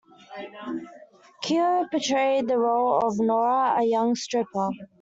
Keough 1.43 1.91
portrayed 1.91 2.47
the 2.47 2.57
role 2.57 2.97
of 3.05 3.19
Nora, 3.19 3.75
a 3.79 3.83
young 3.85 4.15
stripper. 4.15 4.69